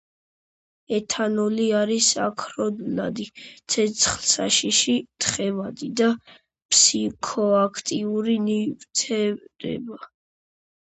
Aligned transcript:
ეთანოლი 0.99 1.67
არის 1.79 2.07
აქროლადი, 2.27 3.27
ცეცხლსაშიში, 3.75 4.97
თხევადი 5.27 5.93
და 6.03 6.11
ფსიქოაქტიური 6.73 8.39
ნივთიერება. 8.51 10.05